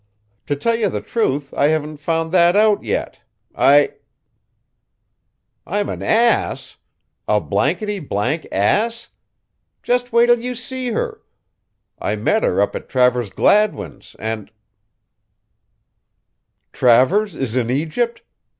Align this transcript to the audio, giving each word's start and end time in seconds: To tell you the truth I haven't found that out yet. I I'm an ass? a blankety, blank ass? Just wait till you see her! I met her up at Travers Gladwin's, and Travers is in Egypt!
To 0.47 0.55
tell 0.55 0.73
you 0.75 0.89
the 0.89 0.99
truth 1.01 1.53
I 1.53 1.67
haven't 1.67 1.97
found 1.97 2.31
that 2.31 2.55
out 2.55 2.81
yet. 2.83 3.19
I 3.55 3.93
I'm 5.67 5.89
an 5.89 6.01
ass? 6.01 6.77
a 7.27 7.39
blankety, 7.39 7.99
blank 7.99 8.47
ass? 8.51 9.09
Just 9.83 10.11
wait 10.11 10.25
till 10.25 10.39
you 10.39 10.55
see 10.55 10.89
her! 10.89 11.21
I 11.99 12.15
met 12.15 12.43
her 12.43 12.59
up 12.63 12.75
at 12.75 12.89
Travers 12.89 13.29
Gladwin's, 13.29 14.15
and 14.17 14.49
Travers 16.73 17.35
is 17.35 17.55
in 17.55 17.69
Egypt! 17.69 18.23